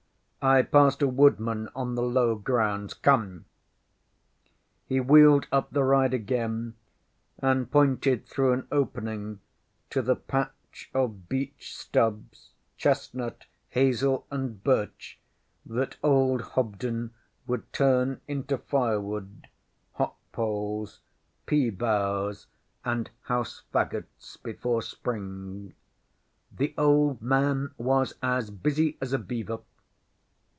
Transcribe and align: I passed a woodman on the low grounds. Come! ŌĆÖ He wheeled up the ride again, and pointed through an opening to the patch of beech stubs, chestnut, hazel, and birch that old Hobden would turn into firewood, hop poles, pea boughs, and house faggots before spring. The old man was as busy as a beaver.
I 0.43 0.63
passed 0.63 1.03
a 1.03 1.07
woodman 1.07 1.69
on 1.75 1.93
the 1.93 2.01
low 2.01 2.33
grounds. 2.33 2.95
Come! 2.95 3.41
ŌĆÖ 3.41 3.43
He 4.87 4.99
wheeled 4.99 5.45
up 5.51 5.69
the 5.69 5.83
ride 5.83 6.15
again, 6.15 6.73
and 7.37 7.69
pointed 7.69 8.25
through 8.25 8.53
an 8.53 8.67
opening 8.71 9.39
to 9.91 10.01
the 10.01 10.15
patch 10.15 10.89
of 10.95 11.29
beech 11.29 11.75
stubs, 11.77 12.53
chestnut, 12.75 13.45
hazel, 13.69 14.25
and 14.31 14.63
birch 14.63 15.19
that 15.63 15.97
old 16.01 16.41
Hobden 16.41 17.13
would 17.45 17.71
turn 17.71 18.21
into 18.27 18.57
firewood, 18.57 19.47
hop 19.93 20.17
poles, 20.31 21.01
pea 21.45 21.69
boughs, 21.69 22.47
and 22.83 23.11
house 23.25 23.61
faggots 23.71 24.41
before 24.41 24.81
spring. 24.81 25.75
The 26.51 26.73
old 26.79 27.21
man 27.21 27.75
was 27.77 28.15
as 28.23 28.49
busy 28.49 28.97
as 28.99 29.13
a 29.13 29.19
beaver. 29.19 29.59